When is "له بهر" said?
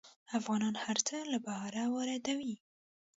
1.31-1.73